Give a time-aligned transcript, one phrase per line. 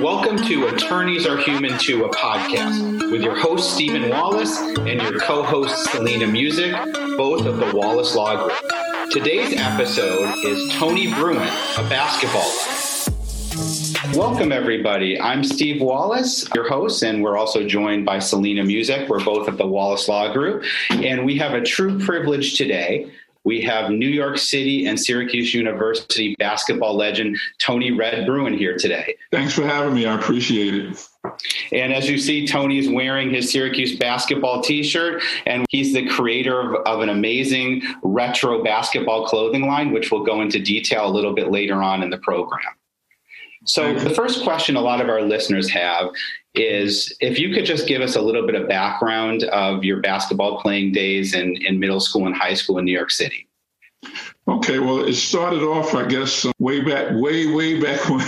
[0.00, 5.20] Welcome to Attorneys Are Human 2, a podcast with your host, Stephen Wallace, and your
[5.20, 6.72] co host, Selena Music,
[7.16, 8.58] both of the Wallace Law Group.
[9.12, 12.50] Today's episode is Tony Bruin, a basketball
[14.14, 15.20] Welcome, everybody.
[15.20, 19.08] I'm Steve Wallace, your host, and we're also joined by Selena Music.
[19.08, 23.10] We're both of the Wallace Law Group, and we have a true privilege today
[23.44, 29.16] we have New York City and Syracuse University basketball legend Tony Red Bruin here today.
[29.30, 30.06] Thanks for having me.
[30.06, 31.08] I appreciate it.
[31.72, 36.06] And as you see, Tony is wearing his Syracuse basketball t shirt, and he's the
[36.08, 41.12] creator of, of, an amazing retro basketball clothing line, which we'll go into detail a
[41.12, 42.60] little bit later on in the program.
[43.64, 46.10] So, the first question a lot of our listeners have
[46.54, 50.60] is if you could just give us a little bit of background of your basketball
[50.60, 53.48] playing days in, in middle school and high school in New York City.
[54.46, 58.20] Okay, well, it started off, I guess, uh, way back, way, way back when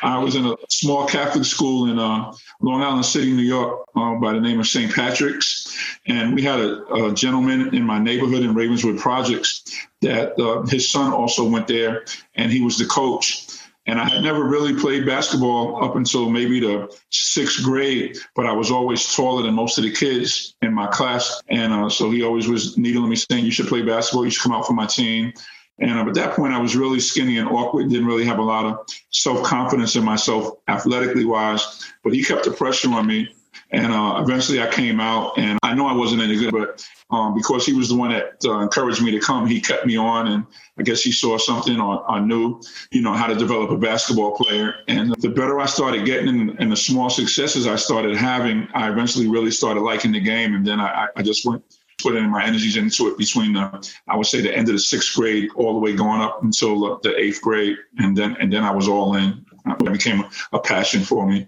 [0.00, 4.14] I was in a small Catholic school in uh, Long Island City, New York, uh,
[4.14, 4.94] by the name of St.
[4.94, 5.76] Patrick's.
[6.06, 9.64] And we had a, a, gentleman in my neighborhood in Ravenswood Projects
[10.02, 12.04] that uh, his son also went there,
[12.36, 13.48] and he was the coach.
[13.90, 18.52] And I had never really played basketball up until maybe the sixth grade, but I
[18.52, 21.42] was always taller than most of the kids in my class.
[21.48, 24.44] And uh, so he always was needling me saying, You should play basketball, you should
[24.44, 25.32] come out for my team.
[25.80, 28.42] And uh, at that point, I was really skinny and awkward, didn't really have a
[28.42, 31.84] lot of self confidence in myself, athletically wise.
[32.04, 33.34] But he kept the pressure on me.
[33.72, 37.34] And uh, eventually I came out, and I know I wasn't any good, but um,
[37.34, 40.28] because he was the one that uh, encouraged me to come, he kept me on.
[40.28, 40.46] And
[40.78, 44.36] I guess he saw something or I knew, you know, how to develop a basketball
[44.36, 44.74] player.
[44.88, 48.90] And the better I started getting and, and the small successes I started having, I
[48.90, 50.54] eventually really started liking the game.
[50.54, 51.62] And then I, I just went
[52.02, 55.14] putting my energies into it between the, I would say the end of the sixth
[55.14, 57.76] grade all the way going up until the eighth grade.
[57.98, 59.44] And then, and then I was all in.
[59.66, 61.46] It became a passion for me.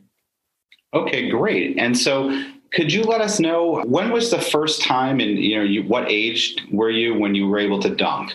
[0.94, 1.78] Okay, great.
[1.78, 5.62] And so could you let us know when was the first time and you know
[5.62, 8.34] you, what age were you when you were able to dunk?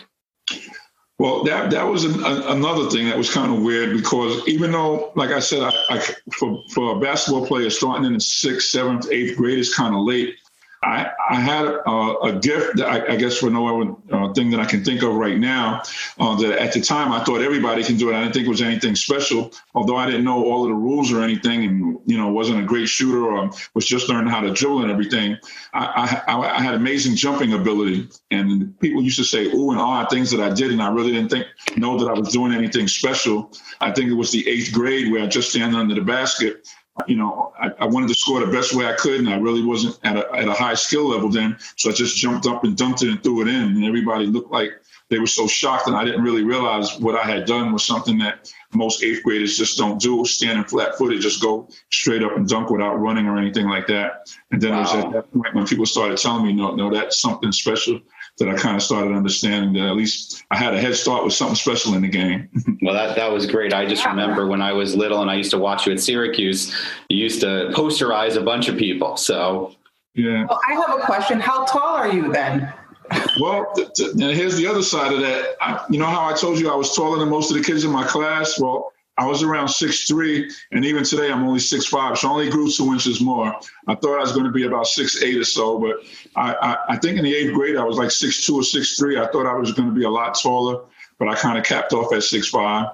[1.18, 4.70] Well, that that was an, a, another thing that was kind of weird because even
[4.70, 5.98] though, like I said, I, I,
[6.38, 10.02] for for a basketball player starting in the sixth, seventh, eighth grade is kind of
[10.02, 10.36] late.
[10.82, 14.50] I, I had a, a gift that I, I, guess for no other uh, thing
[14.50, 15.82] that I can think of right now.
[16.20, 18.14] Uh, that at the time I thought everybody can do it.
[18.14, 21.12] I didn't think it was anything special, although I didn't know all of the rules
[21.12, 24.52] or anything, and you know wasn't a great shooter or was just learning how to
[24.52, 25.36] dribble and everything.
[25.74, 30.06] I, I, I had amazing jumping ability, and people used to say ooh and ah
[30.06, 31.46] things that I did, and I really didn't think
[31.76, 33.52] know that I was doing anything special.
[33.80, 36.68] I think it was the eighth grade where I just stand under the basket
[37.06, 39.62] you know, I, I, wanted to score the best way I could, and I really
[39.64, 41.56] wasn't at a, at a high skill level then.
[41.76, 44.50] So I just jumped up and dunked it and threw it in, and everybody looked
[44.50, 44.72] like
[45.10, 48.18] they were so shocked, and I didn't really realize what I had done was something
[48.18, 50.24] that most eighth graders just don't do.
[50.24, 54.28] Standing flat-footed, just go straight up and dunk without running or anything like that.
[54.50, 54.78] And then wow.
[54.78, 58.00] it was at that point when people started telling me, "No, no, that's something special."
[58.38, 61.34] That I kind of started understanding that at least I had a head start with
[61.34, 62.48] something special in the game.
[62.82, 63.72] well, that, that was great.
[63.72, 66.74] I just remember when I was little and I used to watch you at Syracuse,
[67.08, 69.16] you used to posterize a bunch of people.
[69.16, 69.74] So,
[70.14, 70.46] yeah.
[70.48, 71.40] Well, I have a question.
[71.40, 72.72] How tall are you then?
[73.40, 75.56] well, th- th- here's the other side of that.
[75.60, 77.84] I, you know how I told you I was taller than most of the kids
[77.84, 78.60] in my class?
[78.60, 82.16] Well, I was around six three, and even today I'm only six five.
[82.16, 83.54] So I only grew two inches more.
[83.88, 85.96] I thought I was going to be about six eight or so, but
[86.36, 88.96] I, I, I think in the eighth grade I was like six two or six
[88.96, 89.18] three.
[89.18, 90.84] I thought I was going to be a lot taller,
[91.18, 92.90] but I kind of capped off at six five.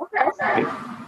[0.00, 0.64] Okay.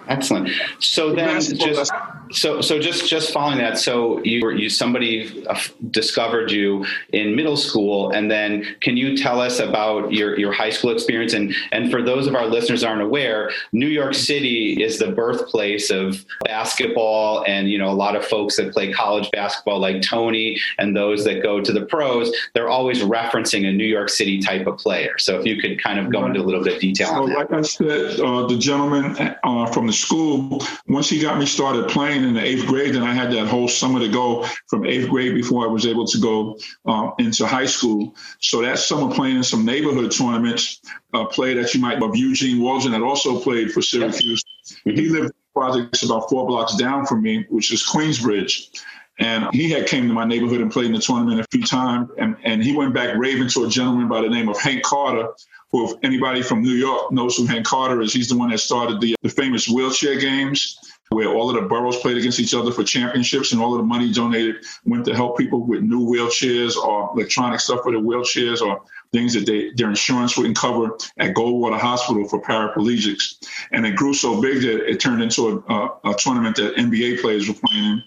[0.09, 0.51] Excellent.
[0.79, 1.93] So then, just
[2.33, 3.79] so so just just following that.
[3.79, 5.59] So you were you somebody uh,
[5.91, 10.71] discovered you in middle school, and then can you tell us about your your high
[10.71, 11.33] school experience?
[11.33, 15.91] And and for those of our listeners aren't aware, New York City is the birthplace
[15.91, 20.59] of basketball, and you know a lot of folks that play college basketball, like Tony,
[20.79, 24.67] and those that go to the pros, they're always referencing a New York City type
[24.67, 25.19] of player.
[25.19, 27.09] So if you could kind of go into a little bit of detail.
[27.09, 31.47] So, like I said, uh, the gentleman uh, from the school, once he got me
[31.47, 34.87] started playing in the eighth grade, then I had that whole summer to go from
[34.87, 38.15] eighth grade before I was able to go uh, into high school.
[38.41, 40.81] So that summer playing in some neighborhood tournaments,
[41.15, 44.43] uh, played that you might of Eugene Waldron that also played for Syracuse.
[44.87, 44.91] Mm-hmm.
[44.91, 48.83] He lived projects about four blocks down from me, which is Queensbridge.
[49.19, 52.11] And he had came to my neighborhood and played in the tournament a few times.
[52.19, 55.29] And, and he went back raving to a gentleman by the name of Hank Carter,
[55.73, 58.59] who, if anybody from New York knows who Hank Carter is, he's the one that
[58.59, 60.79] started the, the famous wheelchair games
[61.11, 63.87] where all of the boroughs played against each other for championships and all of the
[63.87, 68.61] money donated went to help people with new wheelchairs or electronic stuff for the wheelchairs
[68.61, 73.37] or things that they, their insurance wouldn't cover at Goldwater Hospital for paraplegics.
[73.73, 77.21] And it grew so big that it turned into a, a, a tournament that NBA
[77.21, 78.03] players were playing in.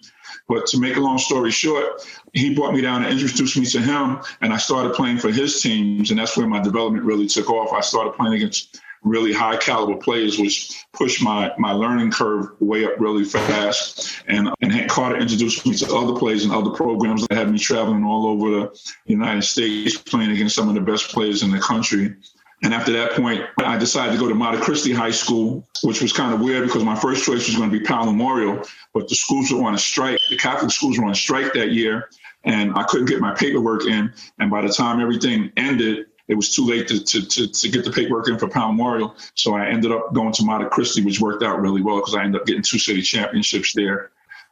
[0.47, 2.01] But to make a long story short,
[2.33, 5.61] he brought me down and introduced me to him, and I started playing for his
[5.61, 7.71] teams, and that's where my development really took off.
[7.71, 12.85] I started playing against really high caliber players, which pushed my my learning curve way
[12.85, 14.21] up really fast.
[14.27, 17.59] And and Hank Carter introduced me to other players and other programs that had me
[17.59, 21.59] traveling all over the United States, playing against some of the best players in the
[21.59, 22.15] country.
[22.61, 26.11] And after that point, I decided to go to Mater Christi High School, which was
[26.11, 28.61] kind of weird because my first choice was going to be Power Memorial,
[28.93, 30.19] but the schools were on a strike.
[30.29, 32.09] The Catholic schools were on strike that year,
[32.43, 34.13] and I couldn't get my paperwork in.
[34.39, 37.83] And by the time everything ended, it was too late to, to, to, to, get
[37.83, 39.15] the paperwork in for Power Memorial.
[39.33, 42.23] So I ended up going to Mater Christi, which worked out really well because I
[42.23, 44.11] ended up getting two city championships there.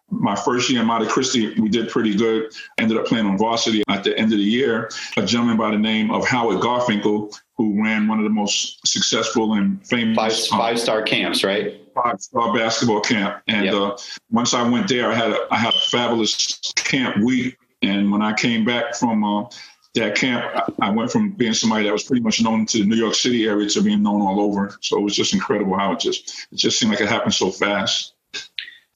[0.09, 2.51] My first year in Mater Christi, we did pretty good.
[2.77, 4.89] Ended up playing on varsity at the end of the year.
[5.17, 9.53] A gentleman by the name of Howard Garfinkel, who ran one of the most successful
[9.53, 11.81] and famous five, five star camps, right?
[11.93, 13.41] Five star basketball camp.
[13.47, 13.73] And yep.
[13.75, 13.97] uh,
[14.31, 17.57] once I went there, I had a, I had a fabulous camp week.
[17.83, 19.49] And when I came back from uh,
[19.99, 20.45] that camp,
[20.81, 23.47] I went from being somebody that was pretty much known to the New York City
[23.47, 24.77] area to being known all over.
[24.81, 27.51] So it was just incredible how it just it just seemed like it happened so
[27.51, 28.13] fast.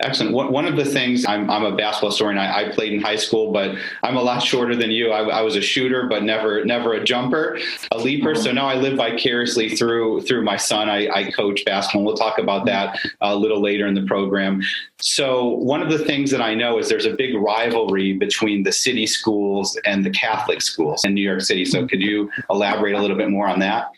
[0.02, 0.34] Excellent.
[0.34, 2.38] One of the things I'm, I'm a basketball historian.
[2.38, 5.12] I, I, played in high school, but I'm a lot shorter than you.
[5.12, 7.60] I, I was a shooter, but never never a jumper,
[7.92, 8.34] a leaper.
[8.36, 10.90] So now I live vicariously through through my son.
[10.90, 12.06] I, I coach basketball.
[12.06, 14.62] We'll talk about that a little later in the program.
[15.00, 18.72] So one of the things that I know is there's a big rivalry between the
[18.72, 21.66] city schools and the Catholic schools in New York City.
[21.66, 23.92] So could you elaborate a little bit more on that?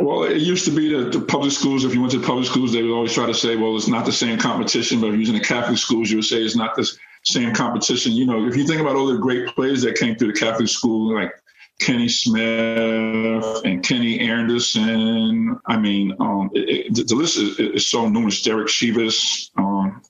[0.00, 2.72] Well, it used to be that the public schools, if you went to public schools,
[2.72, 5.00] they would always try to say, well, it's not the same competition.
[5.00, 6.90] But if you're using the Catholic schools, you would say it's not the
[7.24, 8.12] same competition.
[8.12, 10.68] You know, if you think about all the great players that came through the Catholic
[10.68, 11.32] school, like
[11.80, 15.58] Kenny Smith and Kenny Anderson.
[15.66, 18.42] I mean, um, it, it, the list is, is, so numerous.
[18.42, 20.02] Derrick Chievous, um,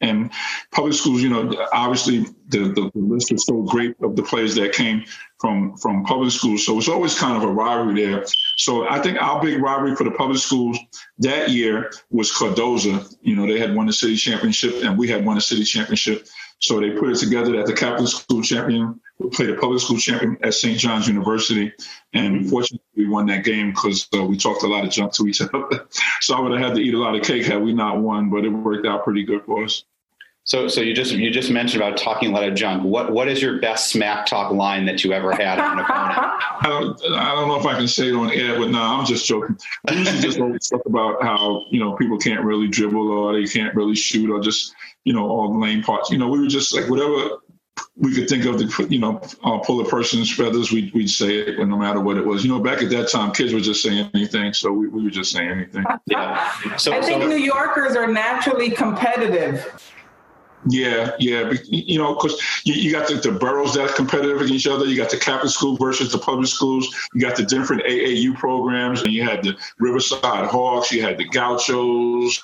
[0.00, 0.30] and
[0.70, 1.22] public schools.
[1.22, 5.04] You know, obviously the, the, the, list is so great of the players that came
[5.38, 6.64] from from public schools.
[6.64, 8.24] So it's always kind of a rivalry there.
[8.56, 10.78] So I think our big rivalry for the public schools
[11.18, 13.04] that year was Cardozo.
[13.20, 16.26] You know, they had won the city championship, and we had won the city championship.
[16.58, 19.98] So they put it together that the Catholic school champion would play the public school
[19.98, 20.78] champion at St.
[20.78, 21.72] John's University.
[22.14, 25.26] And fortunately, we won that game because uh, we talked a lot of junk to
[25.26, 25.86] each other.
[26.20, 28.30] so I would have had to eat a lot of cake had we not won,
[28.30, 29.84] but it worked out pretty good for us.
[30.46, 32.84] So, so you just you just mentioned about talking a lot of junk.
[32.84, 36.18] What what is your best smack talk line that you ever had on an opponent?
[36.18, 39.04] I don't I don't know if I can say it on air, but no, I'm
[39.04, 39.58] just joking.
[39.90, 43.48] We usually just always talk about how you know people can't really dribble or they
[43.48, 44.72] can't really shoot or just
[45.02, 46.10] you know all the lame parts.
[46.10, 47.38] You know, we were just like whatever
[47.96, 50.70] we could think of to you know uh, pull a person's feathers.
[50.70, 52.44] We'd, we'd say it, no matter what it was.
[52.44, 55.10] You know, back at that time, kids were just saying anything, so we, we were
[55.10, 55.84] just saying anything.
[56.06, 56.52] yeah.
[56.76, 59.82] So, I think so, New Yorkers are naturally competitive.
[60.68, 64.50] Yeah, yeah, you know, because you, you, got the, the boroughs that are competitive with
[64.50, 64.84] each other.
[64.84, 66.88] You got the Catholic school versus the public schools.
[67.14, 70.90] You got the different AAU programs, and you had the Riverside Hawks.
[70.90, 72.42] You had the Gauchos.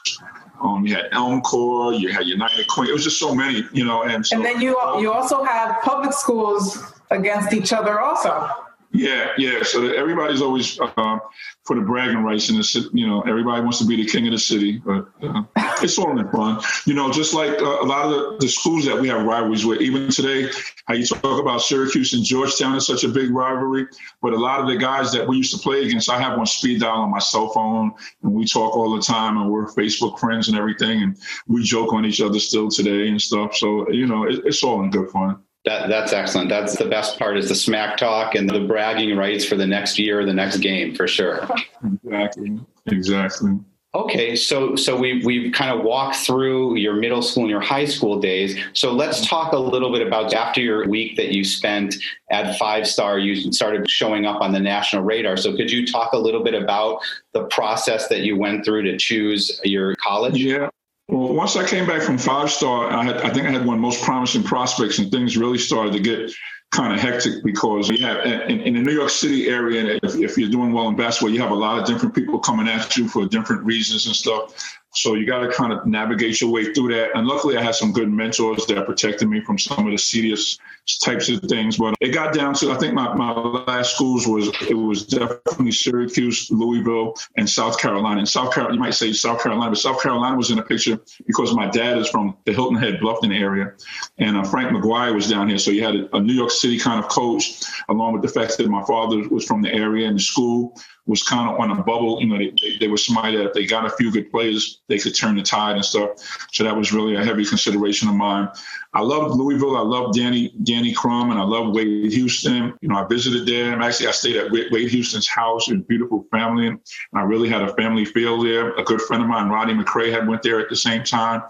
[0.62, 1.98] Um, you had Elmcor.
[1.98, 2.90] You had United Queen.
[2.90, 4.04] It was just so many, you know.
[4.04, 6.78] And so, and then you you also have public schools
[7.10, 8.48] against each other, also.
[8.92, 9.62] Yeah, yeah.
[9.62, 11.18] So everybody's always uh,
[11.64, 12.88] for the bragging rights in the city.
[12.92, 15.44] You know, everybody wants to be the king of the city, but uh,
[15.82, 16.60] it's all in fun.
[16.84, 19.64] You know, just like uh, a lot of the, the, schools that we have rivalries
[19.64, 19.80] with.
[19.80, 20.50] Even today,
[20.84, 23.86] how you talk about Syracuse and Georgetown is such a big rivalry,
[24.20, 26.44] but a lot of the guys that we used to play against, I have on
[26.44, 30.18] speed dial on my cell phone, and we talk all the time, and we're Facebook
[30.18, 33.56] friends and everything, and we joke on each other still today and stuff.
[33.56, 35.38] So you know, it, it's all in good fun.
[35.64, 36.48] That, that's excellent.
[36.48, 39.98] That's the best part is the smack talk and the bragging rights for the next
[39.98, 41.48] year or the next game for sure.
[41.84, 42.58] Exactly.
[42.86, 43.58] Exactly.
[43.94, 47.84] Okay, so so we we've kind of walked through your middle school and your high
[47.84, 48.58] school days.
[48.72, 51.96] So let's talk a little bit about after your week that you spent
[52.30, 53.18] at Five Star.
[53.18, 55.36] You started showing up on the national radar.
[55.36, 57.02] So could you talk a little bit about
[57.34, 60.42] the process that you went through to choose your college?
[60.42, 60.70] Yeah,
[61.08, 63.76] well, once I came back from five star, I, had, I think I had one
[63.76, 66.32] of the most promising prospects, and things really started to get
[66.70, 70.38] kind of hectic because you have in, in, the New York City area, if, if,
[70.38, 73.06] you're doing well in basketball, you have a lot of different people coming at you
[73.08, 74.78] for different reasons and stuff.
[74.94, 77.10] So you got to kind of navigate your way through that.
[77.14, 80.58] And luckily, I had some good mentors that protected me from some of the serious
[81.02, 81.78] types of things.
[81.78, 85.72] But it got down to I think my, my last schools was it was definitely
[85.72, 88.18] Syracuse, Louisville, and South Carolina.
[88.18, 91.00] And South Carolina, you might say South Carolina, but South Carolina was in the picture
[91.26, 93.72] because my dad is from the Hilton Head Bluffton area,
[94.18, 95.58] and uh, Frank McGuire was down here.
[95.58, 98.58] So you had a, a New York City kind of coach, along with the fact
[98.58, 101.82] that my father was from the area and the school was kind of on a
[101.82, 102.20] bubble.
[102.20, 104.82] You know, they, they, they, were somebody that if they got a few good players,
[104.88, 106.10] they could turn the tide and stuff.
[106.52, 108.48] So that was really a heavy consideration of mine.
[108.94, 109.76] I loved Louisville.
[109.76, 112.74] I loved Denny Denny Crum, and I loved Wade Houston.
[112.80, 113.72] You know, I visited there.
[113.72, 115.68] And actually, I stayed at Wade Houston's house.
[115.70, 116.78] a beautiful family, and
[117.14, 118.72] I really had a family feel there.
[118.76, 121.42] A good friend of mine, Roddy McCray, had went there at the same time,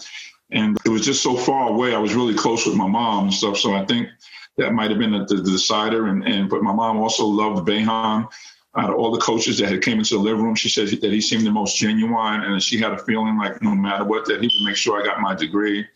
[0.51, 1.95] and it was just so far away.
[1.95, 3.59] I was really close with my mom and stuff.
[3.59, 4.09] So I think
[4.57, 6.07] that might have been the, the decider.
[6.07, 8.29] And, and but my mom also loved Boeheim
[8.77, 11.13] out of all the coaches that had came into the living room, she said that
[11.13, 14.41] he seemed the most genuine, and she had a feeling like no matter what, that
[14.41, 15.87] he would make sure I got my degree.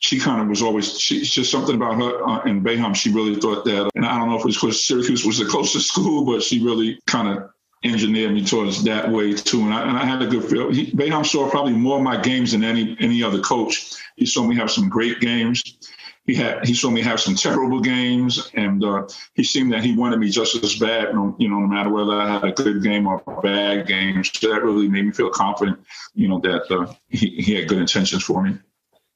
[0.00, 2.94] She kind of was always she, just something about her uh, in Boeheim.
[2.94, 5.46] She really thought that, and I don't know if it was because Syracuse was the
[5.46, 7.50] closest school, but she really kind of
[7.82, 9.62] engineered me towards that way too.
[9.62, 10.70] And I, and I had a good feel.
[10.70, 13.94] He, Boeheim saw probably more of my games than any any other coach.
[14.16, 15.62] He saw me have some great games
[16.26, 19.96] he had he saw me have some terrible games, and uh, he seemed that he
[19.96, 21.08] wanted me just as bad.
[21.38, 24.22] You know, no matter whether I had a good game or a bad game.
[24.24, 25.78] So that really made me feel confident.
[26.14, 28.58] You know that uh, he, he had good intentions for me.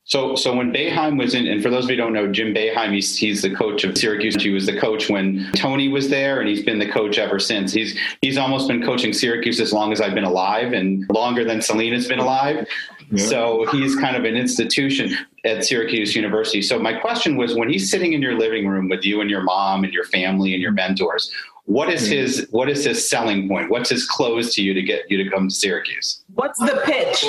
[0.04, 2.52] So, so when Boeheim was in, and for those of you who don't know, Jim
[2.52, 4.34] Boeheim, he's, he's the coach of Syracuse.
[4.42, 7.72] He was the coach when Tony was there, and he's been the coach ever since.
[7.72, 11.62] He's he's almost been coaching Syracuse as long as I've been alive, and longer than
[11.62, 12.66] Selena's been alive.
[13.10, 13.26] Yeah.
[13.26, 16.62] So he's kind of an institution at Syracuse University.
[16.62, 19.42] So my question was, when he's sitting in your living room with you and your
[19.42, 21.32] mom and your family and your mentors,
[21.64, 22.12] what is mm-hmm.
[22.12, 23.70] his what is his selling point?
[23.70, 26.22] What's his close to you to get you to come to Syracuse?
[26.34, 27.24] What's the pitch?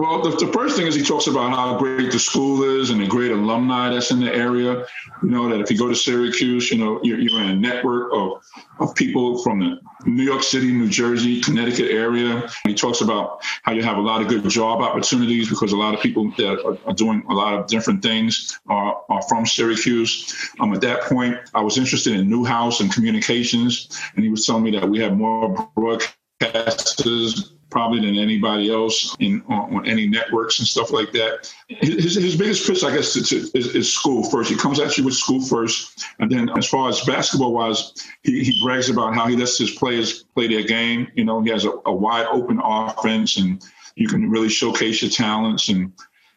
[0.00, 3.02] Well, the, the, first thing is he talks about how great the school is and
[3.02, 4.86] the great alumni that's in the area.
[5.22, 8.10] You know, that if you go to Syracuse, you know, you're, you're in a network
[8.14, 8.42] of,
[8.78, 12.48] of people from the New York City, New Jersey, Connecticut area.
[12.64, 15.92] He talks about how you have a lot of good job opportunities because a lot
[15.92, 20.34] of people that are, are doing a lot of different things are, are from Syracuse.
[20.60, 24.62] Um, at that point, I was interested in Newhouse and communications, and he was telling
[24.62, 30.58] me that we have more broadcasters probably than anybody else in on, on, any networks
[30.58, 31.52] and stuff like that.
[31.68, 34.50] His, his biggest pitch, I guess, is, is, school first.
[34.50, 38.44] He comes at you with school first, and then as far as basketball wise, he,
[38.44, 41.08] he brags about how he lets his players play their game.
[41.14, 43.62] You know, he has a, a wide open offense, and
[43.94, 45.92] you can really showcase your talents and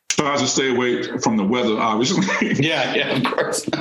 [0.09, 2.23] tries to stay away from the weather, obviously.
[2.63, 3.65] Yeah, yeah, of course.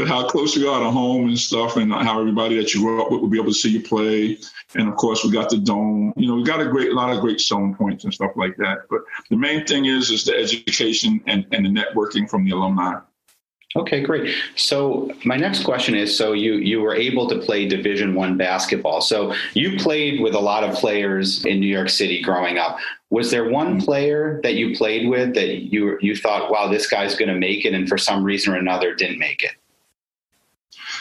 [0.00, 3.02] but how close you are to home and stuff, and how everybody that you grew
[3.02, 4.38] up with will be able to see you play.
[4.74, 6.14] And of course, we got the dome.
[6.16, 8.56] You know, we got a great, a lot of great selling points and stuff like
[8.56, 8.86] that.
[8.88, 12.98] But the main thing is, is the education and, and the networking from the alumni.
[13.76, 14.34] Okay, great.
[14.56, 19.02] So my next question is: so you you were able to play Division One basketball.
[19.02, 22.78] So you played with a lot of players in New York City growing up.
[23.10, 27.14] Was there one player that you played with that you you thought, wow, this guy's
[27.14, 29.52] going to make it, and for some reason or another didn't make it?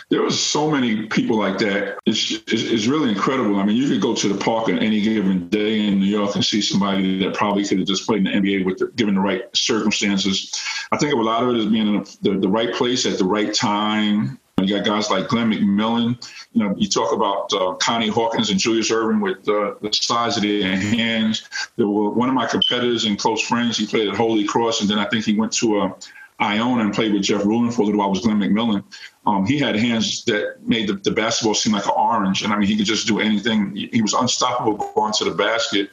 [0.10, 2.00] There was so many people like that.
[2.06, 3.58] It's, it's, it's, really incredible.
[3.58, 6.36] I mean, you could go to the park on any given day in New York
[6.36, 9.14] and see somebody that probably could have just played in the NBA with the, given
[9.14, 10.52] the right circumstances.
[10.92, 13.26] I think a lot of it is being in the, the right place at the
[13.26, 14.40] right time.
[14.58, 16.28] You got guys like Glenn McMillan.
[16.54, 20.36] You know, you talk about uh, Connie Hawkins and Julius Erving with uh, the size
[20.38, 21.48] of their hands.
[21.78, 23.78] They were one of my competitors and close friends.
[23.78, 25.94] He played at Holy Cross, and then I think he went to uh,
[26.42, 28.10] Iona and played with Jeff Ruland for a little while.
[28.10, 28.84] Was Glenn McMillan.
[29.30, 32.58] Um, he had hands that made the, the, basketball seem like an orange, and I
[32.58, 33.76] mean, he could just do anything.
[33.76, 35.92] He was unstoppable going to the basket.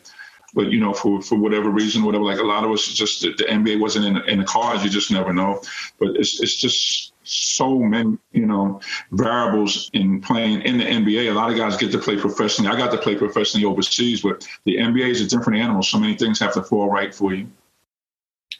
[0.55, 3.35] But you know, for for whatever reason, whatever, like a lot of us, just the,
[3.35, 4.83] the NBA wasn't in the, in the cards.
[4.83, 5.61] You just never know.
[5.99, 11.31] But it's it's just so many, you know, variables in playing in the NBA.
[11.31, 12.71] A lot of guys get to play professionally.
[12.71, 15.83] I got to play professionally overseas, but the NBA is a different animal.
[15.83, 17.49] So many things have to fall right for you.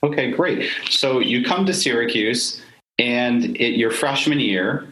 [0.03, 0.69] Okay, great.
[0.91, 2.61] So you come to Syracuse
[2.99, 4.87] and it, your freshman year,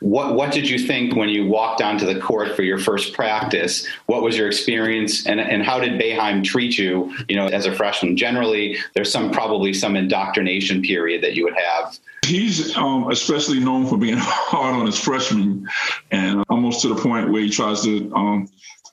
[0.00, 3.86] what what did you think when you walked onto the court for your first practice?
[4.06, 7.14] What was your experience, and and how did Boeheim treat you?
[7.28, 8.16] You know, as a freshman.
[8.16, 11.98] Generally, there's some probably some indoctrination period that you would have.
[12.26, 15.66] He's um, especially known for being hard on his freshmen,
[16.10, 18.14] and almost to the point where he tries to.
[18.14, 18.48] Um,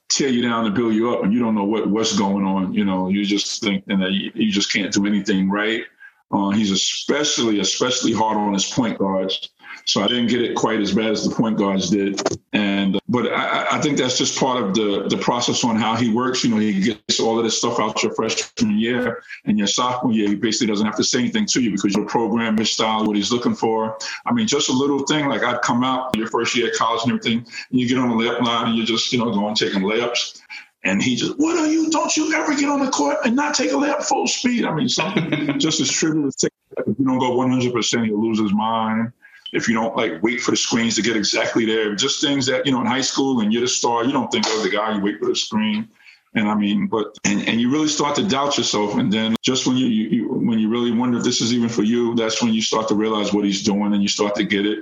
[0.10, 2.72] tear you down and build you up, and you don't know what, what's going on.
[2.72, 5.86] You know, you just think that you, you just can't do anything right.
[6.34, 9.50] Uh, he's especially, especially hard on his point guards.
[9.86, 12.22] So I didn't get it quite as bad as the point guards did.
[12.54, 16.14] And but I, I, think that's just part of the the process on how he
[16.14, 16.44] works.
[16.44, 20.14] You know, he gets all of this stuff out your freshman year and your sophomore
[20.14, 20.30] year.
[20.30, 23.16] He basically doesn't have to say anything to you because your program, his style, what
[23.16, 23.98] he's looking for.
[24.26, 27.02] I mean, just a little thing like I'd come out your first year at college
[27.04, 29.56] and everything, and you get on the layup line and you're just you know going
[29.56, 30.40] taking layups.
[30.86, 31.90] And he just, what are you?
[31.90, 34.66] Don't you ever get on the court and not take a layup full speed?
[34.66, 38.54] I mean, something just as trivial as if you don't go 100%, he'll lose his
[38.54, 39.12] mind.
[39.54, 41.96] if you don't like wait for the screens to get exactly there.
[41.96, 44.46] Just things that, you know, in high school and you're the star, you don't think,
[44.48, 45.88] of the guy, you wait for the screen.
[46.36, 49.68] And I mean, but and, and you really start to doubt yourself, and then just
[49.68, 52.42] when you, you, you when you really wonder if this is even for you, that's
[52.42, 54.80] when you start to realize what he's doing, and you start to get it.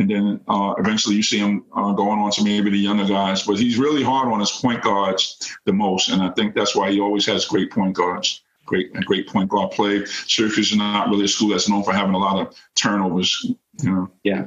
[0.00, 3.42] And then uh, eventually you see him uh, going on to maybe the younger guys,
[3.42, 6.90] but he's really hard on his point guards the most, and I think that's why
[6.90, 10.04] he always has great point guards great and great point guard play.
[10.06, 13.52] Syracuse is not really a school that's known for having a lot of turnovers.
[13.82, 14.10] You know.
[14.22, 14.46] Yeah.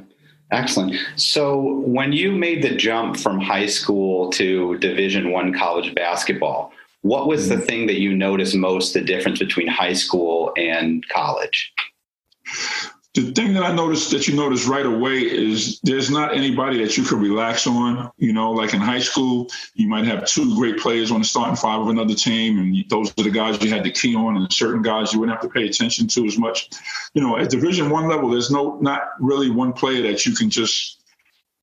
[0.50, 0.94] Excellent.
[1.16, 7.28] So when you made the jump from high school to Division One college basketball, what
[7.28, 7.64] was the mm-hmm.
[7.64, 11.72] thing that you noticed most the difference between high school and college?
[13.14, 16.96] The thing that I noticed that you notice right away is there's not anybody that
[16.96, 18.10] you could relax on.
[18.18, 21.54] You know, like in high school, you might have two great players on the starting
[21.54, 24.52] five of another team, and those are the guys you had to key on, and
[24.52, 26.70] certain guys you wouldn't have to pay attention to as much.
[27.14, 30.50] You know, at Division One level, there's no not really one player that you can
[30.50, 31.00] just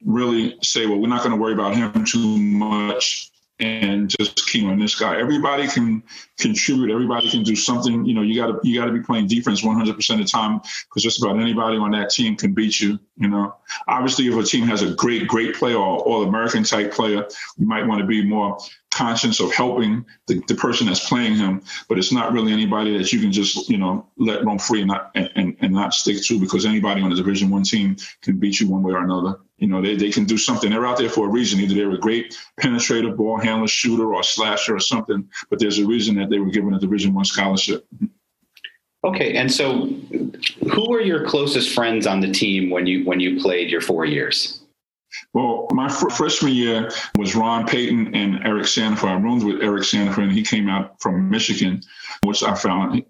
[0.05, 4.65] really say, well, we're not going to worry about him too much and just key
[4.65, 5.17] on this guy.
[5.19, 6.03] Everybody can
[6.39, 6.91] contribute.
[6.91, 8.05] Everybody can do something.
[8.05, 10.31] You know, you got to you got to be playing defense 100 percent of the
[10.31, 12.99] time because just about anybody on that team can beat you.
[13.17, 13.55] You know,
[13.87, 17.27] obviously, if a team has a great great player or all American type player,
[17.57, 18.57] you might want to be more
[18.91, 21.61] conscious of helping the, the person that's playing him.
[21.87, 24.89] But it's not really anybody that you can just you know let roam free and
[24.89, 28.59] not and, and not stick to because anybody on the Division One team can beat
[28.59, 29.39] you one way or another.
[29.57, 30.71] You know, they, they can do something.
[30.71, 31.59] They're out there for a reason.
[31.59, 35.29] Either they're a great penetrator, ball handler, shooter, or slasher or something.
[35.49, 37.85] But there's a reason that they were given a Division One scholarship.
[39.03, 39.87] Okay, and so
[40.73, 44.05] who were your closest friends on the team when you when you played your four
[44.05, 44.60] years?
[45.33, 49.07] Well, my fr- freshman year was Ron Payton and Eric Santifer.
[49.07, 51.83] I roomed with Eric Santifer, and he came out from Michigan,
[52.23, 53.03] which I found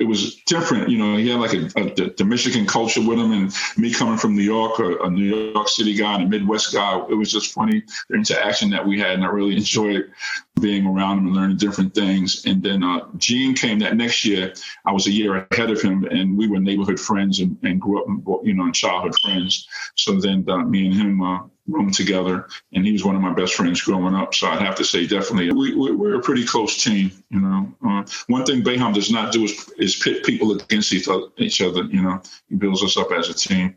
[0.00, 0.88] it was different.
[0.88, 4.16] You know, he had like a, a the Michigan culture with him, and me coming
[4.16, 6.98] from New York, a, a, New York City guy and a Midwest guy.
[7.10, 10.10] It was just funny the interaction that we had, and I really enjoyed
[10.58, 12.44] being around him and learning different things.
[12.46, 14.54] And then uh, Gene came that next year.
[14.86, 18.02] I was a year ahead of him, and we were neighborhood friends and, and grew
[18.02, 19.68] up, you know, in childhood friends.
[19.96, 21.40] So then uh, me and him uh,
[21.70, 24.34] roomed together, and he was one of my best friends growing up.
[24.34, 27.10] So I'd have to say, definitely, we, we, are a pretty close team.
[27.30, 31.08] You know, uh, one thing Boeheim does not do is, is pit people against each
[31.08, 31.26] other.
[31.38, 33.76] Each other, you know, he builds us up as a team.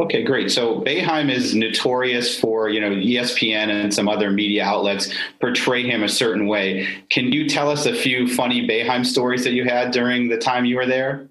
[0.00, 0.50] Okay, great.
[0.50, 6.02] So Boeheim is notorious for, you know, ESPN and some other media outlets portray him
[6.02, 6.88] a certain way.
[7.10, 10.64] Can you tell us a few funny Boeheim stories that you had during the time
[10.64, 11.29] you were there?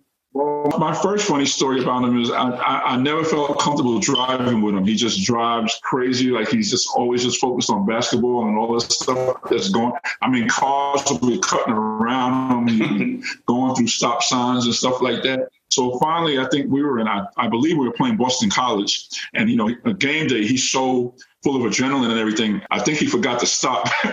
[0.78, 4.76] My first funny story about him is I, I, I, never felt comfortable driving with
[4.76, 4.86] him.
[4.86, 8.86] He just drives crazy, like he's just always just focused on basketball and all this
[8.86, 9.94] stuff that's going.
[10.22, 15.24] I mean, cars will be cutting around him, going through stop signs and stuff like
[15.24, 15.50] that.
[15.70, 19.08] So finally, I think we were in, I, I believe we were playing Boston College.
[19.34, 22.62] And, you know, a game day, he's so full of adrenaline and everything.
[22.70, 23.88] I think he forgot to stop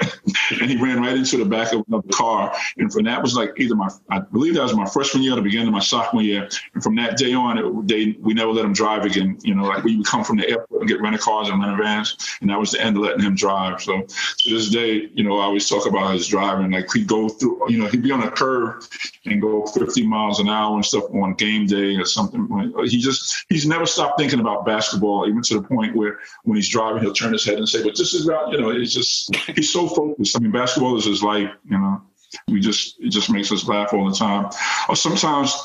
[0.61, 2.55] and he ran right into the back of another car.
[2.77, 5.43] And from that was like either my, I believe that was my freshman year the
[5.43, 6.49] beginning of my sophomore year.
[6.75, 9.39] And from that day on, it, they, we never let him drive again.
[9.43, 11.85] You know, like we would come from the airport and get rental cars and rental
[11.85, 12.17] vans.
[12.41, 13.83] And that was the end of letting him drive.
[13.83, 16.71] So to this day, you know, I always talk about his driving.
[16.71, 18.89] Like he'd go through, you know, he'd be on a curve
[19.25, 22.73] and go 50 miles an hour and stuff on game day or something.
[22.85, 26.69] He just, he's never stopped thinking about basketball, even to the point where when he's
[26.69, 29.35] driving, he'll turn his head and say, "But this is about you know." He's just
[29.55, 30.37] he's so focused.
[30.37, 31.50] I mean, basketball is his life.
[31.68, 32.02] You know,
[32.48, 34.50] we just it just makes us laugh all the time.
[34.88, 35.57] Or sometimes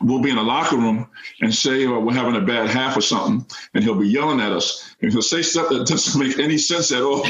[0.00, 1.08] we'll be in a locker room
[1.40, 4.52] and say uh, we're having a bad half or something, and he'll be yelling at
[4.52, 7.24] us, and he'll say stuff that doesn't make any sense at all.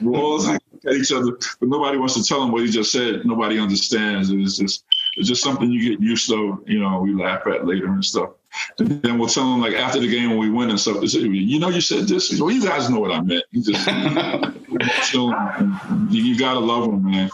[0.00, 0.60] We're all at
[0.92, 3.24] each other, but nobody wants to tell him what he just said.
[3.24, 4.30] Nobody understands.
[4.30, 4.84] It's just
[5.16, 6.62] it's just something you get used to.
[6.66, 8.30] You know, we laugh at later and stuff.
[8.78, 11.00] And then we'll tell them like after the game when we win and stuff.
[11.00, 12.38] They say, you know, you said this.
[12.40, 13.44] Well, you guys know what I meant.
[13.50, 13.86] You just
[16.10, 17.30] you gotta love them, man.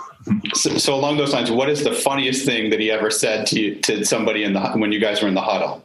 [0.54, 3.60] So, so, along those lines, what is the funniest thing that he ever said to
[3.60, 5.82] you, to somebody in the when you guys were in the huddle?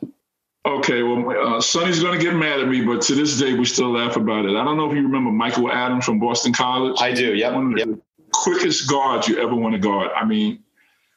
[0.66, 3.66] Okay, well, uh, Sonny's going to get mad at me, but to this day, we
[3.66, 4.56] still laugh about it.
[4.56, 7.00] I don't know if you remember Michael Adams from Boston College.
[7.00, 7.36] I do.
[7.36, 7.54] Yep.
[7.54, 7.88] One of yep.
[7.88, 8.02] the
[8.34, 10.10] quickest guards you ever want to guard.
[10.16, 10.64] I mean,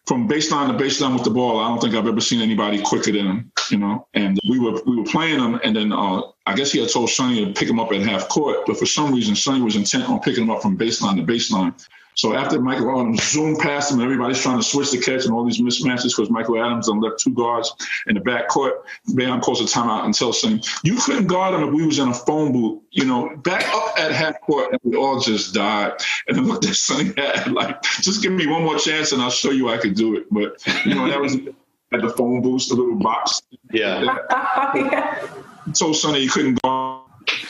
[0.09, 3.13] from baseline to baseline with the ball, I don't think I've ever seen anybody quicker
[3.13, 3.53] than him.
[3.71, 6.81] You know, and we were we were playing him, and then uh, I guess he
[6.81, 9.61] had told Sonny to pick him up at half court, but for some reason Sonny
[9.61, 11.75] was intent on picking him up from baseline to baseline.
[12.19, 15.45] So after Michael Adams zoomed past him, everybody's trying to switch the catch and all
[15.45, 17.73] these mismatches because Michael Adams then left two guards
[18.09, 18.85] in the back court.
[19.11, 22.09] Boeheim calls a timeout and tells him, you couldn't guard him if we was in
[22.09, 24.73] a phone booth, you know, back up at half court.
[24.73, 25.93] And we all just died.
[26.27, 29.31] And then looked at Sonny had like, just give me one more chance and I'll
[29.31, 30.27] show you I could do it.
[30.29, 31.37] But, you know, that was
[31.93, 33.43] at the phone booth, the little box.
[33.71, 34.03] Yeah.
[34.75, 35.25] yeah.
[35.73, 37.05] told Sonny he couldn't go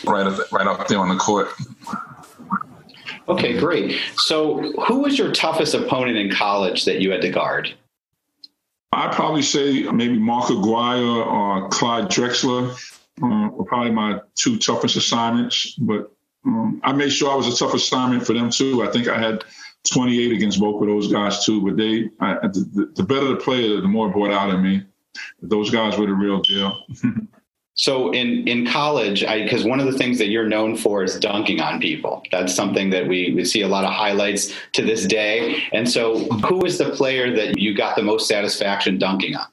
[0.04, 1.48] right up, right up there on the court.
[3.28, 4.00] Okay, great.
[4.16, 7.74] So, who was your toughest opponent in college that you had to guard?
[8.92, 12.72] I'd probably say maybe Mark Aguirre or Clyde Drexler
[13.22, 15.74] uh, were probably my two toughest assignments.
[15.74, 16.10] But
[16.46, 18.82] um, I made sure I was a tough assignment for them too.
[18.82, 19.44] I think I had
[19.92, 21.60] 28 against both of those guys too.
[21.62, 24.84] But they, I, the, the better the player, the more brought out of me.
[25.42, 26.82] Those guys were the real deal.
[27.78, 31.60] So in in college, because one of the things that you're known for is dunking
[31.60, 32.24] on people.
[32.32, 35.62] That's something that we, we see a lot of highlights to this day.
[35.72, 39.46] And so, who is the player that you got the most satisfaction dunking on?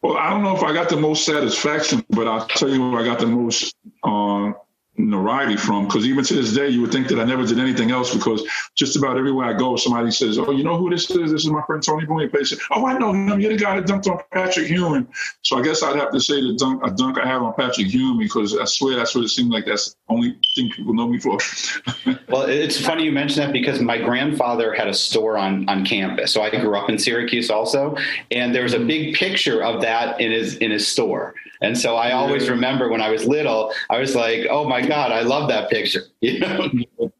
[0.00, 3.02] Well, I don't know if I got the most satisfaction, but I'll tell you where
[3.02, 4.52] I got the most uh,
[4.98, 7.90] notoriety from because even to this day you would think that I never did anything
[7.90, 8.42] else because
[8.74, 11.30] just about everywhere I go somebody says oh you know who this is?
[11.30, 12.30] This is my friend Tony Bruin.
[12.32, 13.40] They say oh I know him.
[13.40, 15.06] You're the guy that dunked on Patrick Ewing
[15.42, 17.92] so I guess I'd have to say the dunk a dunk I have on Patrick
[17.92, 19.66] Ewing because I swear that's what it seemed like.
[19.66, 21.38] That's the only thing people know me for.
[22.28, 26.32] Well it's funny you mention that because my grandfather had a store on on campus.
[26.32, 27.96] So I grew up in Syracuse also
[28.30, 31.34] and there was a big picture of that in his in his store.
[31.60, 35.12] And so I always remember when I was little, I was like, oh my God,
[35.12, 36.02] I love that picture.
[36.20, 36.70] You know?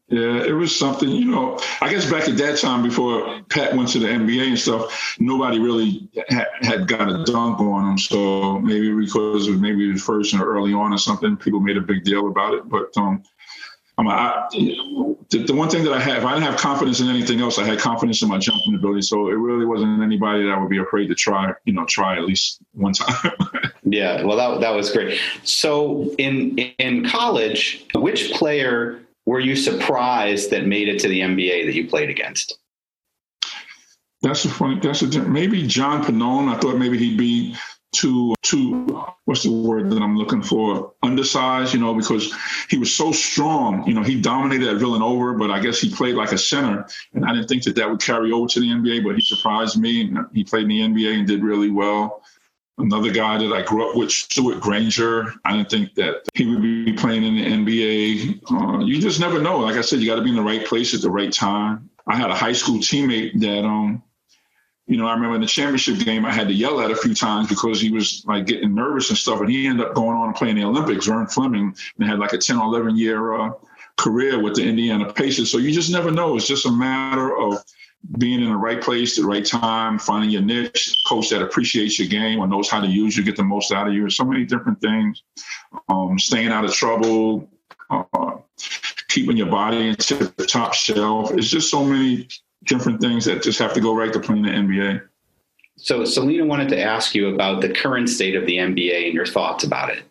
[0.09, 3.89] Yeah, it was something, you know, I guess back at that time before Pat went
[3.89, 7.97] to the NBA and stuff, nobody really had, had got a dunk on him.
[7.99, 11.77] So maybe because of maybe it was first or early on or something, people made
[11.77, 12.67] a big deal about it.
[12.67, 13.23] But um,
[14.07, 17.57] I, the, the, one thing that I have, I didn't have confidence in anything else.
[17.57, 20.69] I had confidence in my jumping ability, so it really wasn't anybody that I would
[20.69, 21.53] be afraid to try.
[21.65, 23.31] You know, try at least one time.
[23.83, 25.19] yeah, well, that that was great.
[25.43, 31.65] So in in college, which player were you surprised that made it to the NBA
[31.65, 32.57] that you played against?
[34.21, 34.79] That's a funny.
[34.79, 36.53] That's a maybe John Pinone.
[36.53, 37.55] I thought maybe he'd be
[37.91, 40.93] too too what's the word that I'm looking for?
[41.03, 42.33] Undersized, you know, because
[42.69, 43.85] he was so strong.
[43.87, 47.25] You know, he dominated at Villanova, but I guess he played like a center, and
[47.25, 49.03] I didn't think that that would carry over to the NBA.
[49.03, 50.11] But he surprised me.
[50.33, 52.23] He played in the NBA and did really well.
[52.79, 55.33] Another guy that I grew up with, Stewart Granger.
[55.43, 58.39] I didn't think that he would be playing in the NBA.
[58.49, 59.59] Uh, you just never know.
[59.59, 61.89] Like I said, you got to be in the right place at the right time.
[62.07, 64.01] I had a high school teammate that um,
[64.89, 67.13] you know, I remember in the championship game, I had to yell at a few
[67.13, 69.39] times because he was like getting nervous and stuff.
[69.39, 72.33] And he ended up going on and playing the Olympics, Vern Fleming, and had like
[72.33, 73.51] a 10 or 11 year uh,
[73.97, 75.51] career with the Indiana Pacers.
[75.51, 76.35] So you just never know.
[76.35, 77.63] It's just a matter of
[78.17, 81.99] being in the right place at the right time, finding your niche, coach that appreciates
[81.99, 84.09] your game or knows how to use you, get the most out of you.
[84.09, 85.21] So many different things.
[85.87, 87.47] Um, staying out of trouble,
[87.91, 88.37] uh,
[89.07, 91.31] keeping your body into the top shelf.
[91.33, 92.27] It's just so many
[92.63, 95.01] different things that just have to go right to play in the NBA.
[95.77, 99.25] So, Selena wanted to ask you about the current state of the NBA and your
[99.25, 100.03] thoughts about it.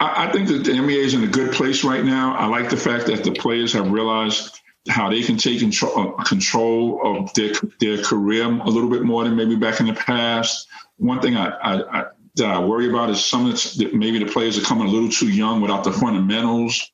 [0.00, 2.34] I, I think that the NBA is in a good place right now.
[2.34, 6.22] I like the fact that the players have realized how they can take control, uh,
[6.24, 10.66] control of their, their career a little bit more than maybe back in the past.
[10.96, 12.04] One thing I, I, I
[12.36, 15.10] that I worry about is some of the, maybe the players are coming a little
[15.10, 16.90] too young without the fundamentals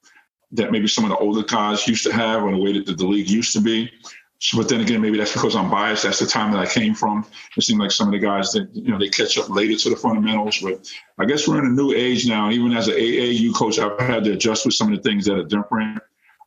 [0.54, 3.06] that maybe some of the older guys used to have or the way that the
[3.06, 3.90] league used to be.
[4.38, 6.02] So, but then again, maybe that's because I'm biased.
[6.02, 7.24] That's the time that I came from.
[7.56, 9.90] It seemed like some of the guys that you know they catch up later to
[9.90, 10.58] the fundamentals.
[10.58, 12.50] But I guess we're in a new age now.
[12.50, 15.38] Even as an AAU coach, I've had to adjust with some of the things that
[15.38, 16.02] are different.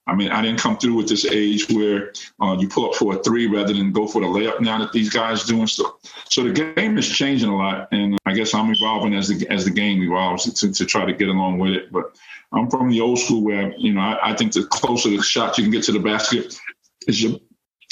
[0.06, 3.15] I mean, I didn't come through with this age where uh, you pull up for
[3.15, 4.62] a three rather than go for the layup.
[4.62, 5.98] Now that these guys doing so,
[6.30, 9.66] so the game is changing a lot, and I guess I'm evolving as the as
[9.66, 11.92] the game evolves to, to try to get along with it.
[11.92, 12.18] But
[12.52, 15.58] I'm from the old school where you know I, I think the closer the shot
[15.58, 16.60] you can get to the basket
[17.08, 17.40] is your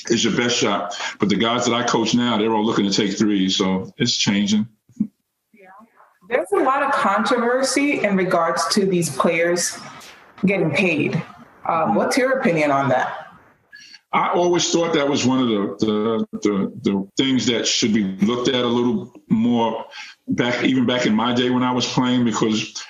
[0.10, 0.96] is your best shot.
[1.20, 4.16] But the guys that I coach now, they're all looking to take threes, so it's
[4.16, 4.68] changing.
[5.54, 5.68] Yeah.
[6.30, 9.78] There's a lot of controversy in regards to these players
[10.46, 11.22] getting paid.
[11.68, 13.25] Um, what's your opinion on that?
[14.16, 18.04] I always thought that was one of the, the, the the things that should be
[18.26, 19.86] looked at a little more
[20.30, 22.82] back, even back in my day when I was playing, because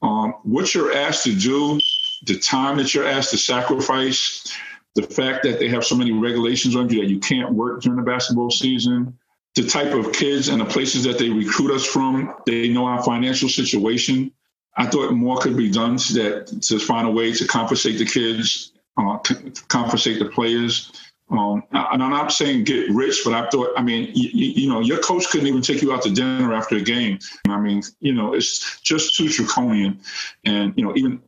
[0.00, 1.78] um, what you're asked to do,
[2.24, 4.50] the time that you're asked to sacrifice,
[4.94, 7.98] the fact that they have so many regulations on you that you can't work during
[7.98, 9.18] the basketball season,
[9.56, 13.02] the type of kids and the places that they recruit us from, they know our
[13.02, 14.32] financial situation.
[14.78, 18.06] I thought more could be done to that to find a way to compensate the
[18.06, 19.18] kids, uh,
[19.68, 20.92] compensate the players.
[21.30, 24.80] Um, and I'm not saying get rich, but I thought, I mean, you, you, know,
[24.80, 27.20] your coach couldn't even take you out to dinner after a game.
[27.48, 30.00] I mean, you know, it's just too draconian.
[30.44, 31.22] And, you know, even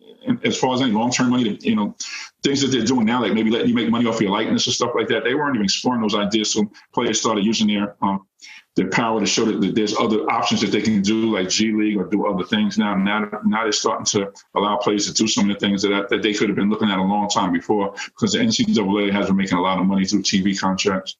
[0.44, 1.94] as far as any long-term money, you know,
[2.42, 4.74] things that they're doing now, like maybe letting you make money off your likeness and
[4.74, 6.52] stuff like that, they weren't even exploring those ideas.
[6.52, 8.26] So players started using their um,
[8.74, 11.98] their power to show that there's other options that they can do, like G League
[11.98, 12.94] or do other things now.
[12.94, 16.22] Now, now they're starting to allow players to do some of the things that, that
[16.22, 19.36] they could have been looking at a long time before because the NCAA has been
[19.36, 21.16] making a lot of money through TV contracts.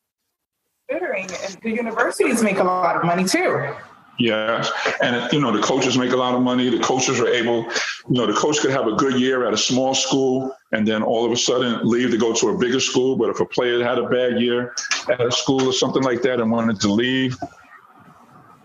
[0.88, 3.74] And the universities make a lot of money too.
[4.18, 4.70] Yes,
[5.02, 6.68] and you know the coaches make a lot of money.
[6.68, 7.64] The coaches are able,
[8.08, 11.02] you know, the coach could have a good year at a small school and then
[11.02, 13.16] all of a sudden leave to go to a bigger school.
[13.16, 14.74] But if a player had a bad year
[15.08, 17.38] at a school or something like that and wanted to leave,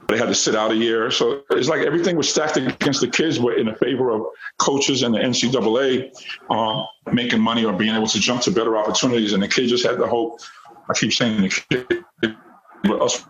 [0.10, 1.12] they had to sit out a year.
[1.12, 4.25] So it's like everything was stacked against the kids, but in the favor of
[4.57, 6.12] coaches and the NCAA
[6.49, 9.33] uh, making money or being able to jump to better opportunities.
[9.33, 10.41] And the kids just had the hope.
[10.89, 12.03] I keep saying the kids,
[12.83, 13.25] but us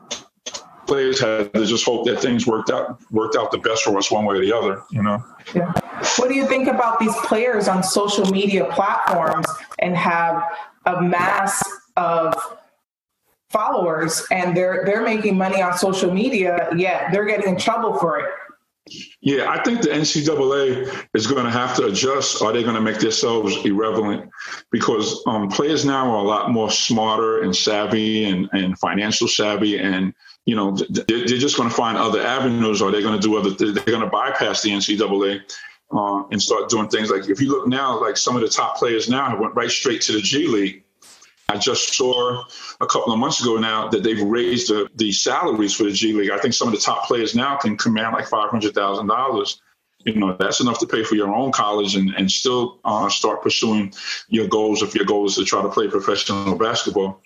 [0.88, 4.10] players had to just hope that things worked out worked out the best for us
[4.10, 5.24] one way or the other, you know.
[5.54, 5.72] Yeah.
[6.18, 9.48] What do you think about these players on social media platforms
[9.80, 10.44] and have
[10.86, 11.62] a mass
[11.96, 12.34] of
[13.50, 18.20] followers and they're they're making money on social media, yet they're getting in trouble for
[18.20, 18.30] it?
[19.22, 22.42] Yeah, I think the NCAA is going to have to adjust.
[22.42, 24.30] Are they going to make themselves irrelevant?
[24.72, 29.78] Because um, players now are a lot more smarter and savvy and, and financial savvy,
[29.78, 30.14] and
[30.48, 33.52] you know they're, just going to find other avenues, or they're going to do other.
[33.52, 35.42] They're going to bypass the NCAA
[35.92, 38.78] uh, and start doing things like if you look now, like some of the top
[38.78, 40.84] players now have went right straight to the G League.
[41.50, 42.44] I just saw
[42.80, 46.14] a couple of months ago now that they've raised the, the salaries for the G
[46.14, 46.32] League.
[46.32, 49.62] I think some of the top players now can command like five hundred thousand dollars.
[50.06, 53.42] You know, that's enough to pay for your own college and, and still uh, start
[53.42, 53.94] pursuing
[54.30, 57.22] your goals if your goal is to try to play professional basketball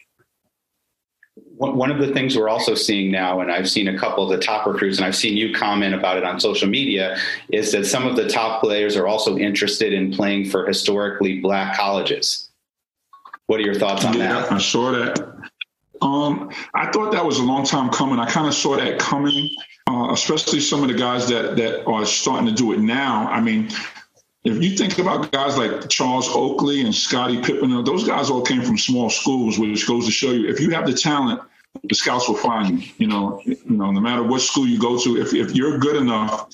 [1.62, 4.43] one of the things we're also seeing now, and I've seen a couple of the
[4.43, 7.17] top recruits, and I've seen you comment about it on social media,
[7.50, 11.78] is that some of the top players are also interested in playing for historically black
[11.78, 12.50] colleges.
[13.45, 14.52] What are your thoughts on yeah, that?
[14.52, 15.19] I saw that.
[16.02, 18.17] Um, I thought that was a long time coming.
[18.17, 19.50] I kind of saw that coming,
[19.88, 23.28] uh, especially some of the guys that that are starting to do it now.
[23.28, 23.69] I mean,
[24.43, 28.62] if you think about guys like Charles Oakley and Scottie Pippen, those guys all came
[28.62, 31.41] from small schools, which goes to show you if you have the talent
[31.84, 32.89] the scouts will find you.
[32.97, 35.95] You know, you know, no matter what school you go to, if if you're good
[35.95, 36.49] enough,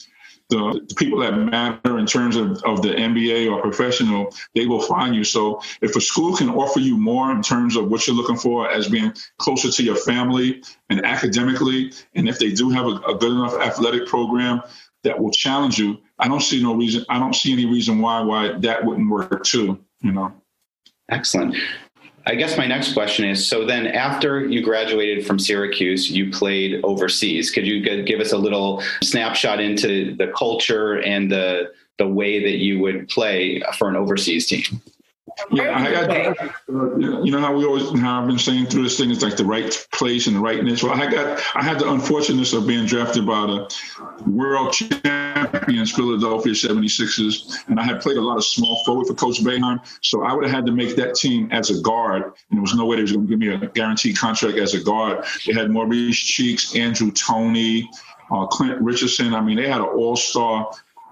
[0.50, 4.82] the, the, people that matter in terms of, of the NBA or professional, they will
[4.82, 5.24] find you.
[5.24, 8.70] So if a school can offer you more in terms of what you're looking for
[8.70, 13.16] as being closer to your family and academically, and if they do have a, a
[13.18, 14.62] good enough athletic program
[15.04, 17.06] that will challenge you, I don't see no reason.
[17.10, 19.80] I don't see any reason why why that wouldn't work too.
[20.02, 20.34] You know.
[21.10, 21.56] Excellent.
[22.26, 26.84] I guess my next question is so then after you graduated from Syracuse, you played
[26.84, 27.52] overseas.
[27.52, 32.58] Could you give us a little snapshot into the culture and the the way that
[32.58, 34.82] you would play for an overseas team?
[35.52, 36.38] Yeah, I got,
[37.24, 39.46] you know how we always how I've been saying through this thing is like the
[39.46, 40.84] right place and the right niche.
[40.84, 43.70] Well, I got I had the unfortunateness of being drafted by the
[44.26, 49.40] world champions Philadelphia 76ers, and I had played a lot of small forward for Coach
[49.42, 52.62] Boeheim, so I would have had to make that team as a guard, and there
[52.62, 55.24] was no way they was going to give me a guaranteed contract as a guard.
[55.46, 57.90] They had Maurice Cheeks, Andrew Toney,
[58.32, 59.34] uh, Clint Richardson.
[59.34, 60.72] I mean, they had an all-star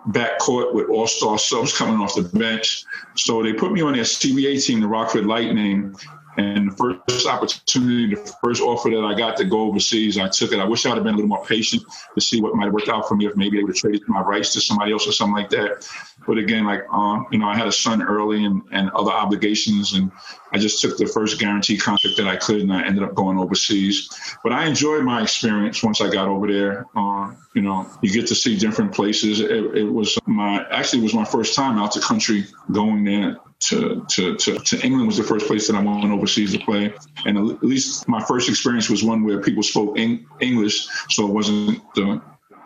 [0.10, 2.86] backcourt with all-star subs coming off the bench.
[3.16, 5.96] So they put me on their CBA team, the Rockford Lightning,
[6.38, 10.52] and the first opportunity, the first offer that I got to go overseas, I took
[10.52, 10.60] it.
[10.60, 13.08] I wish I'd have been a little more patient to see what might work out
[13.08, 15.36] for me if maybe they would have traded my rights to somebody else or something
[15.36, 15.88] like that.
[16.28, 19.94] But again, like um, you know, I had a son early and, and other obligations,
[19.94, 20.12] and
[20.52, 23.38] I just took the first guarantee contract that I could, and I ended up going
[23.38, 24.10] overseas.
[24.44, 26.86] But I enjoyed my experience once I got over there.
[26.96, 29.40] Uh, you know, you get to see different places.
[29.40, 33.38] It, it was my actually it was my first time out the country going there
[33.62, 36.94] to, to, to, to, England was the first place that I went overseas to play.
[37.26, 41.82] And at least my first experience was one where people spoke English, so it wasn't
[41.96, 42.22] the,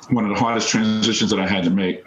[0.10, 2.04] one of the hardest transitions that I had to make.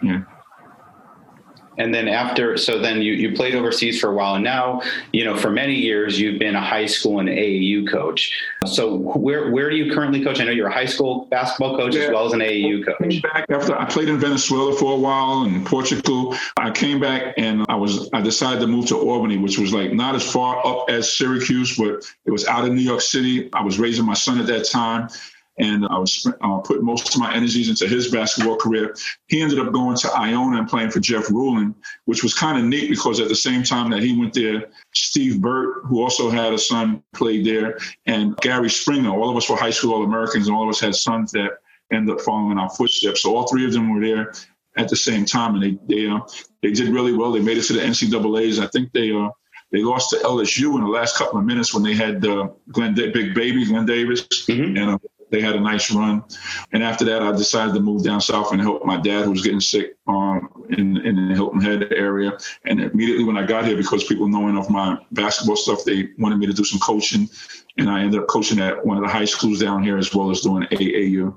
[1.77, 4.35] And then after so then you, you played overseas for a while.
[4.35, 4.81] And now
[5.11, 8.31] you know for many years you've been a high school and aau coach.
[8.65, 10.39] So where where do you currently coach?
[10.39, 12.03] I know you're a high school basketball coach yeah.
[12.03, 14.95] as well as an aau coach came back after i played in venezuela for a
[14.95, 16.35] while and portugal.
[16.57, 19.93] I came back and i was i decided to move to albany which was like
[19.93, 23.49] not as far up as syracuse but it was out in new york city.
[23.53, 25.09] I was raising my son at that time
[25.57, 28.95] and I was uh, putting most of my energies into his basketball career.
[29.27, 32.63] He ended up going to Iona and playing for Jeff Ruland, which was kind of
[32.63, 36.53] neat because at the same time that he went there, Steve Burt, who also had
[36.53, 39.11] a son, played there, and Gary Springer.
[39.11, 41.59] All of us were high school All Americans, and all of us had sons that
[41.91, 43.21] ended up following in our footsteps.
[43.21, 44.33] So all three of them were there
[44.75, 46.19] at the same time, and they they uh,
[46.61, 47.31] they did really well.
[47.31, 48.59] They made it to the NCAA's.
[48.59, 49.29] I think they uh,
[49.71, 52.93] they lost to LSU in the last couple of minutes when they had uh, Glenn
[52.93, 54.77] Big Baby Glenn Davis, mm-hmm.
[54.77, 54.97] and uh,
[55.33, 56.23] they had a nice run.
[56.73, 59.41] And after that, I decided to move down south and help my dad, who was
[59.41, 62.37] getting sick um, in, in the Hilton Head area.
[62.65, 66.37] And immediately when I got here, because people knowing of my basketball stuff, they wanted
[66.37, 67.27] me to do some coaching.
[67.79, 70.29] And I ended up coaching at one of the high schools down here as well
[70.29, 71.35] as doing AAU.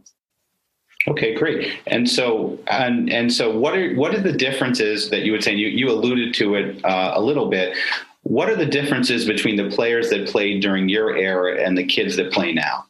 [1.09, 1.79] Okay, great.
[1.87, 5.55] And so, and and so, what are what are the differences that you would say?
[5.55, 7.77] You you alluded to it uh, a little bit.
[8.25, 12.17] What are the differences between the players that played during your era and the kids
[12.17, 12.87] that play now?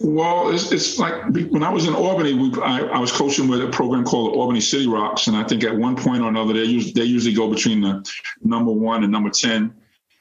[0.00, 3.60] Well, it's, it's like when I was in Albany, we, I, I, was coaching with
[3.62, 6.52] a program called the Albany City Rocks, and I think at one point or another,
[6.52, 8.08] they usually, they usually go between the
[8.40, 9.74] number one and number ten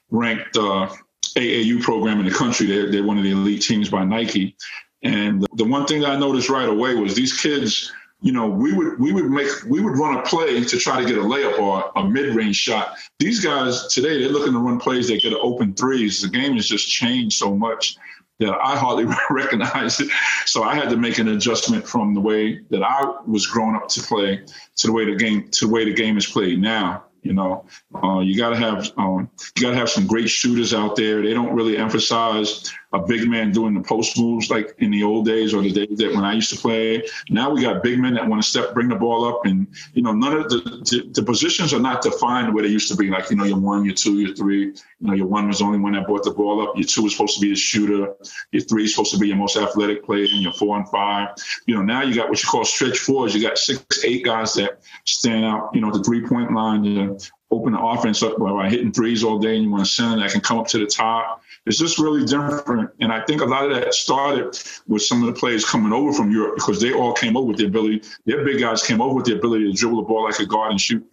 [0.09, 0.89] ranked uh,
[1.35, 2.65] AAU program in the country.
[2.65, 4.55] They're, they're one of the elite teams by Nike.
[5.03, 7.91] And the one thing that I noticed right away was these kids
[8.21, 11.05] you know, we would we would make we would run a play to try to
[11.05, 12.95] get a layup or a mid range shot.
[13.19, 16.21] These guys today they're looking to run plays that get open threes.
[16.21, 17.95] The game has just changed so much
[18.39, 20.09] that I hardly recognize it.
[20.45, 23.87] So I had to make an adjustment from the way that I was growing up
[23.89, 24.41] to play
[24.77, 27.03] to the way the game to the way the game is played now.
[27.23, 27.65] You know,
[28.01, 31.21] uh, you got to have um, you got to have some great shooters out there.
[31.21, 35.25] They don't really emphasize a big man doing the post moves like in the old
[35.25, 37.03] days or the days that when I used to play.
[37.29, 40.01] Now we got big men that want to step, bring the ball up, and you
[40.01, 42.95] know none of the, the, the positions are not defined the way they used to
[42.95, 43.09] be.
[43.09, 44.67] Like you know your one, your two, your three.
[44.67, 46.77] You know your one was the only one that brought the ball up.
[46.77, 48.15] Your two was supposed to be the shooter.
[48.51, 51.29] Your three is supposed to be your most athletic player, and your four and five.
[51.65, 53.35] You know now you got what you call stretch fours.
[53.35, 55.71] You got six, eight guys that stand out.
[55.73, 56.83] You know the three point line.
[56.85, 57.17] You
[57.49, 60.31] open the offense up by hitting threes all day, and you want a center that
[60.31, 61.41] can come up to the top.
[61.65, 62.89] It's just really different.
[62.99, 66.13] And I think a lot of that started with some of the players coming over
[66.13, 69.15] from Europe because they all came over with the ability, their big guys came over
[69.15, 71.05] with the ability to dribble the ball like a guard and shoot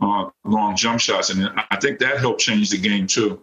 [0.00, 1.30] uh, long jump shots.
[1.30, 3.40] And I think that helped change the game too.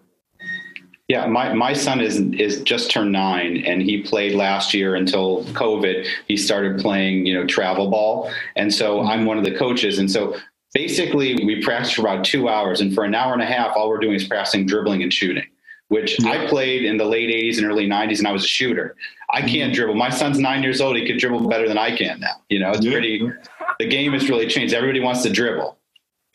[1.07, 5.45] Yeah, my, my son is is just turned nine, and he played last year until
[5.45, 6.05] COVID.
[6.27, 9.99] He started playing, you know, travel ball, and so I'm one of the coaches.
[9.99, 10.35] And so
[10.73, 13.89] basically, we practice for about two hours, and for an hour and a half, all
[13.89, 15.45] we're doing is practicing dribbling and shooting
[15.89, 16.31] which yeah.
[16.31, 18.95] I played in the late 80s and early 90s, and I was a shooter.
[19.29, 19.73] I can't mm-hmm.
[19.73, 19.95] dribble.
[19.95, 20.97] My son's nine years old.
[20.97, 22.35] He can dribble better than I can now.
[22.49, 22.91] You know, it's yeah.
[22.91, 23.31] pretty,
[23.79, 24.73] the game has really changed.
[24.73, 25.77] Everybody wants to dribble.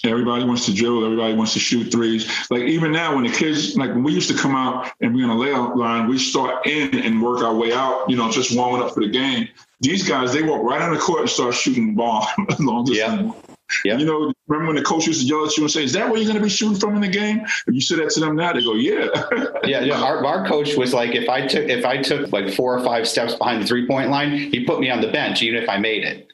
[0.05, 1.05] Everybody wants to dribble.
[1.05, 2.29] Everybody wants to shoot threes.
[2.51, 5.23] Like even now, when the kids, like when we used to come out and be
[5.23, 8.57] on a layout line, we start in and work our way out, you know, just
[8.57, 9.49] warming up for the game.
[9.81, 12.27] These guys, they walk right on the court and start shooting the ball
[12.59, 13.33] long distance.
[13.37, 13.52] Yeah.
[13.85, 13.99] Yeah.
[13.99, 16.09] You know, remember when the coach used to yell at you and say, "Is that
[16.09, 18.21] where you're going to be shooting from in the game?" If you say that to
[18.21, 19.09] them now, they go, "Yeah."
[19.65, 20.03] yeah, yeah.
[20.03, 23.09] Our, our coach was like, if I took if I took like four or five
[23.09, 25.79] steps behind the three point line, he put me on the bench even if I
[25.79, 26.29] made it.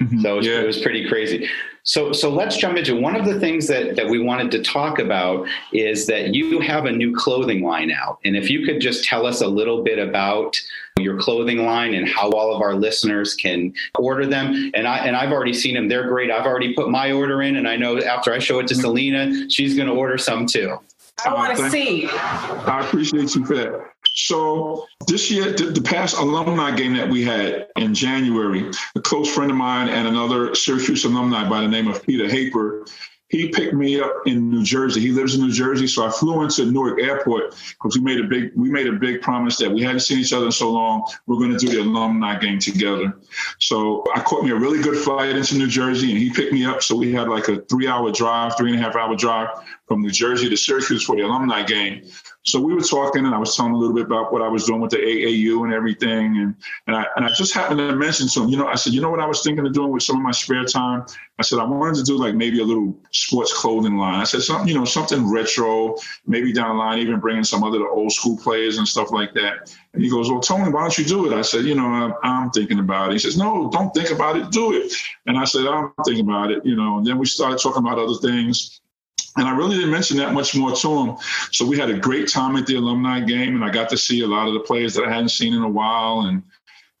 [0.00, 0.20] Mm-hmm.
[0.20, 0.60] So it was, yeah.
[0.60, 1.48] it was pretty crazy.
[1.84, 4.98] So, so let's jump into one of the things that, that we wanted to talk
[4.98, 8.18] about is that you have a new clothing line out.
[8.24, 10.58] And if you could just tell us a little bit about
[11.00, 14.70] your clothing line and how all of our listeners can order them.
[14.74, 16.30] And I and I've already seen them; they're great.
[16.30, 19.50] I've already put my order in, and I know after I show it to Selena,
[19.50, 20.78] she's going to order some too.
[21.24, 22.08] I want to see.
[22.08, 23.90] I appreciate you for that.
[24.14, 29.32] So this year, the, the, past alumni game that we had in January, a close
[29.32, 32.84] friend of mine and another Syracuse alumni by the name of Peter Haper,
[33.28, 35.00] he picked me up in New Jersey.
[35.00, 38.24] He lives in New Jersey, so I flew into Newark Airport because we made a
[38.24, 41.04] big we made a big promise that we hadn't seen each other in so long.
[41.26, 43.14] We're going to do the alumni game together.
[43.58, 46.66] So I caught me a really good flight into New Jersey, and he picked me
[46.66, 46.82] up.
[46.82, 49.48] So we had like a three hour drive, three and a half hour drive
[49.88, 52.02] from New Jersey to Syracuse for the alumni game.
[52.46, 54.66] So we were talking, and I was telling a little bit about what I was
[54.66, 56.54] doing with the AAU and everything, and
[56.86, 59.00] and I and I just happened to mention to him, you know, I said, you
[59.00, 61.06] know what I was thinking of doing with some of my spare time.
[61.38, 64.20] I said I wanted to do like maybe a little sports clothing line.
[64.20, 67.88] I said something, you know, something retro, maybe down the line, even bringing some other
[67.88, 69.74] old school players and stuff like that.
[69.94, 71.34] And he goes, well, Tony, why don't you do it?
[71.34, 73.14] I said, you know, I'm, I'm thinking about it.
[73.14, 74.92] He says, no, don't think about it, do it.
[75.26, 76.98] And I said, I'm thinking about it, you know.
[76.98, 78.82] And then we started talking about other things.
[79.36, 81.16] And I really didn't mention that much more to him.
[81.50, 84.20] So we had a great time at the alumni game, and I got to see
[84.20, 86.42] a lot of the players that I hadn't seen in a while, and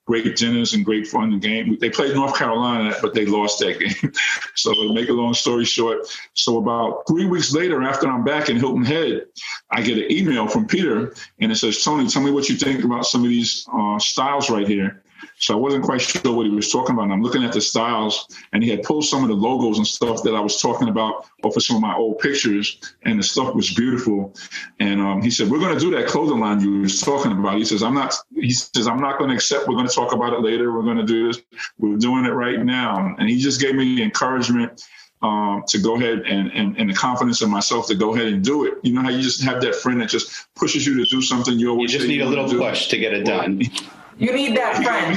[0.06, 1.30] great dinners and great fun.
[1.30, 4.12] The game they played North Carolina, but they lost that game.
[4.54, 8.48] so to make a long story short, so about three weeks later, after I'm back
[8.48, 9.26] in Hilton Head,
[9.70, 12.84] I get an email from Peter, and it says, "Tony, tell me what you think
[12.84, 15.03] about some of these uh, styles right here."
[15.38, 17.04] So I wasn't quite sure what he was talking about.
[17.04, 19.86] And I'm looking at the styles, and he had pulled some of the logos and
[19.86, 23.22] stuff that I was talking about off of some of my old pictures, and the
[23.22, 24.34] stuff was beautiful.
[24.80, 27.58] And um, he said, "We're going to do that clothing line you was talking about."
[27.58, 29.68] He says, "I'm not." He says, "I'm not going to accept.
[29.68, 30.72] We're going to talk about it later.
[30.72, 31.42] We're going to do this.
[31.78, 34.82] We're doing it right now." And he just gave me the encouragement.
[35.22, 38.44] Um, to go ahead and, and, and the confidence in myself to go ahead and
[38.44, 38.74] do it.
[38.82, 41.58] You know how you just have that friend that just pushes you to do something
[41.58, 43.62] you always you just need a little push to get it done.
[44.16, 45.16] You need that friend.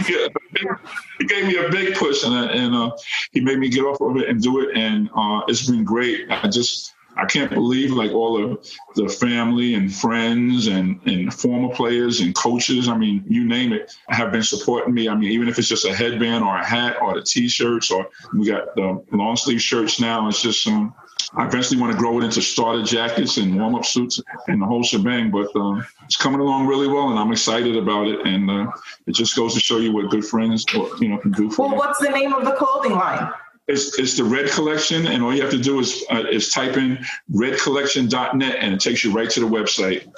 [1.19, 2.91] he gave me a big push, and, and uh,
[3.31, 6.25] he made me get off of it and do it, and uh, it's been great.
[6.29, 11.73] I just I can't believe like all of the family and friends and, and former
[11.73, 12.87] players and coaches.
[12.87, 15.09] I mean, you name it, have been supporting me.
[15.09, 18.07] I mean, even if it's just a headband or a hat or the t-shirts or
[18.33, 20.27] we got the long sleeve shirts now.
[20.27, 20.93] It's just um,
[21.35, 24.65] I eventually want to grow it into starter jackets and warm up suits and the
[24.65, 25.29] whole shebang.
[25.29, 28.25] But uh, it's coming along really well, and I'm excited about it.
[28.25, 28.71] And uh,
[29.07, 31.71] it just goes to show you what good friends, you know, can do for well,
[31.71, 31.77] you.
[31.77, 33.31] Well, what's the name of the clothing line?
[33.67, 36.77] It's, it's the Red Collection, and all you have to do is uh, is type
[36.77, 36.97] in
[37.33, 40.09] redcollection.net, and it takes you right to the website.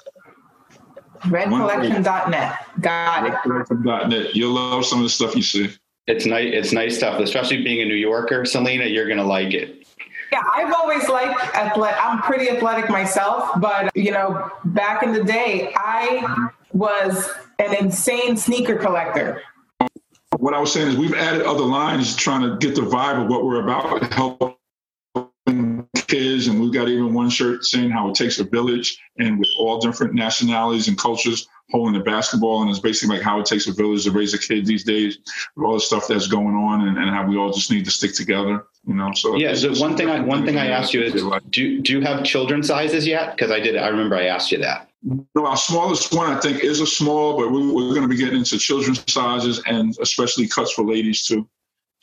[1.22, 2.57] Redcollection.net.
[2.80, 3.34] Got it.
[3.34, 4.36] Redcollection.net.
[4.36, 5.70] You'll love some of the stuff you see.
[6.05, 6.49] It's nice.
[6.53, 8.86] It's nice stuff, especially being a New Yorker, Selena.
[8.86, 9.78] You're gonna like it.
[10.32, 11.97] Yeah, I've always liked athletic.
[12.03, 18.38] I'm pretty athletic myself, but you know, back in the day, I was an insane
[18.38, 19.41] sneaker collector
[20.39, 23.30] what I was saying is we've added other lines trying to get the vibe of
[23.30, 24.55] what we're about, helping
[26.10, 26.47] kids.
[26.47, 29.80] And we've got even one shirt saying how it takes a village and with all
[29.80, 32.62] different nationalities and cultures holding the basketball.
[32.62, 35.20] And it's basically like how it takes a village to raise a kid these days
[35.55, 37.91] with all the stuff that's going on and, and how we all just need to
[37.91, 38.66] stick together.
[38.88, 39.53] You know, so yeah.
[39.53, 42.64] So one thing I one thing I asked you is, do do you have children
[42.64, 43.36] sizes yet?
[43.36, 43.76] Because I did.
[43.78, 44.89] I remember I asked you that.
[45.03, 48.18] No, our smallest one I think is a small, but we, are going to be
[48.18, 51.47] getting into children's sizes and especially cuts for ladies too.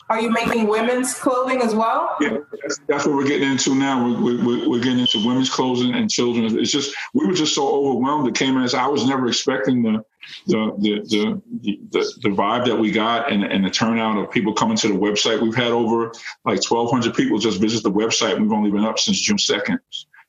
[0.09, 2.17] Are you making women's clothing as well?
[2.21, 4.05] Yeah, that's, that's what we're getting into now.
[4.05, 6.45] We're, we're, we're, getting into women's clothing and children.
[6.59, 8.29] It's just we were just so overwhelmed.
[8.29, 10.05] It came as I was never expecting the
[10.47, 11.43] the the the
[11.91, 14.95] the, the vibe that we got and, and the turnout of people coming to the
[14.95, 15.43] website.
[15.43, 16.13] We've had over
[16.45, 18.39] like twelve hundred people just visit the website.
[18.39, 19.81] We've only been up since June second.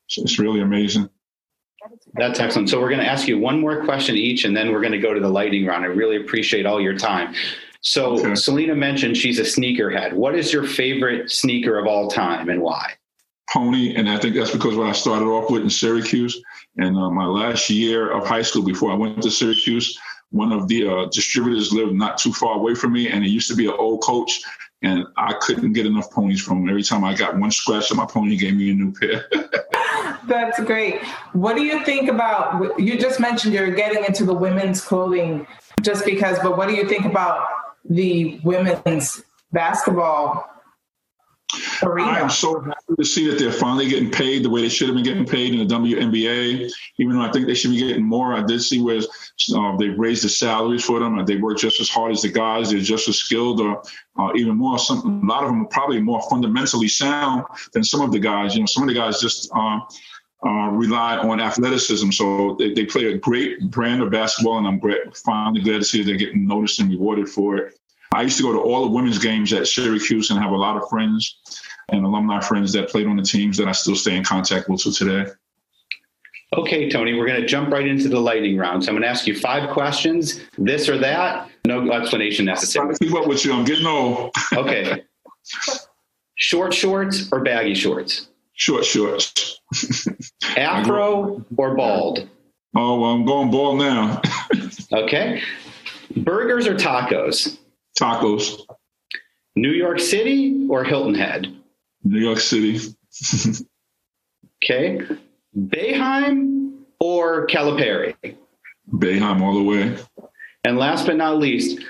[0.08, 1.08] So it's really amazing.
[2.14, 2.68] That's excellent.
[2.68, 4.98] So we're going to ask you one more question each, and then we're going to
[4.98, 5.84] go to the lightning round.
[5.84, 7.34] I really appreciate all your time.
[7.80, 8.34] So okay.
[8.34, 10.12] Selena mentioned she's a sneakerhead.
[10.12, 12.94] What is your favorite sneaker of all time, and why?
[13.52, 16.40] Pony, and I think that's because what I started off with in Syracuse,
[16.76, 19.98] and uh, my last year of high school before I went to Syracuse,
[20.30, 23.48] one of the uh, distributors lived not too far away from me, and he used
[23.48, 24.42] to be an old coach,
[24.82, 26.68] and I couldn't get enough ponies from him.
[26.68, 29.26] Every time I got one scratch on my pony, he gave me a new pair.
[30.26, 31.02] That's great.
[31.32, 32.78] What do you think about?
[32.78, 35.46] You just mentioned you're getting into the women's clothing
[35.80, 37.46] just because, but what do you think about
[37.88, 39.22] the women's
[39.52, 40.48] basketball
[41.82, 42.10] arena?
[42.10, 44.94] I'm so happy to see that they're finally getting paid the way they should have
[44.94, 46.70] been getting paid in the WNBA.
[46.98, 49.98] Even though I think they should be getting more, I did see where uh, they've
[49.98, 51.24] raised the salaries for them.
[51.24, 52.70] They work just as hard as the guys.
[52.70, 53.82] They're just as skilled, or
[54.18, 54.78] uh, even more.
[54.78, 58.54] Some a lot of them are probably more fundamentally sound than some of the guys.
[58.54, 59.50] You know, some of the guys just.
[59.54, 59.80] Uh,
[60.46, 62.10] uh, rely on athleticism.
[62.10, 65.84] So they, they play a great brand of basketball, and I'm great, finally glad to
[65.84, 67.78] see they're getting noticed and rewarded for it.
[68.14, 70.76] I used to go to all the women's games at Syracuse and have a lot
[70.76, 71.38] of friends
[71.90, 74.80] and alumni friends that played on the teams that I still stay in contact with
[74.82, 75.30] to today.
[76.56, 78.82] Okay, Tony, we're going to jump right into the lightning round.
[78.82, 81.50] So I'm going to ask you five questions, this or that.
[81.66, 82.94] No explanation necessary.
[82.96, 83.52] keep up with you.
[83.52, 84.32] I'm getting old.
[84.54, 85.04] okay.
[86.36, 88.28] Short shorts or baggy shorts?
[88.58, 89.60] Short shorts.
[90.56, 92.28] Afro or bald?
[92.74, 94.20] Oh, well, I'm going bald now.
[94.92, 95.40] okay.
[96.16, 97.56] Burgers or tacos?
[97.98, 98.60] Tacos.
[99.54, 101.56] New York City or Hilton Head?
[102.02, 102.80] New York City.
[104.64, 105.02] okay.
[105.56, 108.16] Boeheim or Calipari?
[108.92, 109.96] Boeheim all the way.
[110.64, 111.80] And last but not least,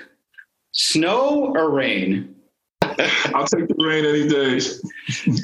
[0.71, 2.35] snow or rain?
[3.35, 4.81] I'll take the rain any days.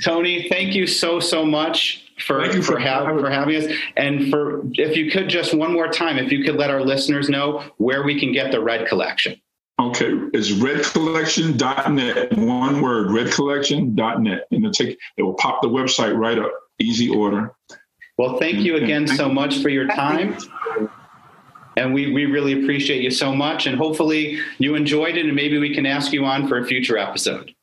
[0.04, 4.64] Tony, thank you so so much for for, for, having, for having us, and for
[4.74, 8.04] if you could just one more time, if you could let our listeners know where
[8.04, 9.39] we can get the Red Collection.
[9.80, 12.38] Okay, it's redcollection.net.
[12.38, 16.52] One word, redcollection.net, and take it will pop the website right up.
[16.80, 17.54] Easy order.
[18.18, 20.38] Well, thank you again so much for your time.
[21.78, 23.68] And we, we really appreciate you so much.
[23.68, 26.98] And hopefully you enjoyed it and maybe we can ask you on for a future
[26.98, 27.54] episode.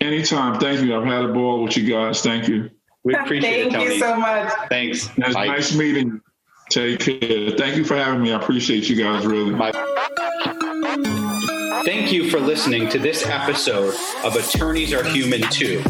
[0.00, 0.60] Anytime.
[0.60, 0.96] Thank you.
[0.96, 2.22] I've had a ball with you guys.
[2.22, 2.70] Thank you.
[3.02, 3.94] We appreciate Thank it, Tony.
[3.94, 4.52] you so much.
[4.68, 5.08] Thanks.
[5.16, 6.22] It's nice meeting you.
[6.70, 7.50] Take care.
[7.56, 8.32] Thank you for having me.
[8.32, 9.50] I appreciate you guys really.
[9.50, 9.72] My-
[11.84, 15.82] Thank you for listening to this episode of Attorneys Are Human Too.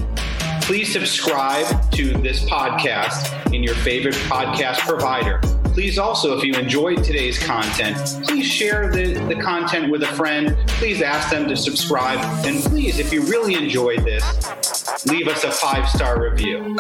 [0.62, 5.40] Please subscribe to this podcast in your favorite podcast provider
[5.78, 10.56] Please also, if you enjoyed today's content, please share the, the content with a friend.
[10.66, 12.18] Please ask them to subscribe.
[12.44, 16.76] And please, if you really enjoyed this, leave us a five star review.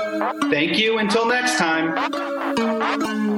[0.50, 0.98] Thank you.
[0.98, 3.37] Until next time.